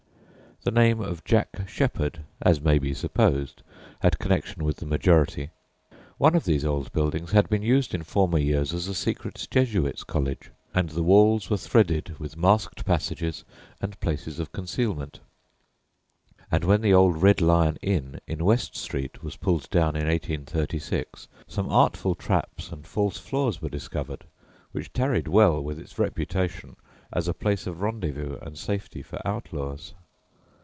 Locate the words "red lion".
17.23-17.79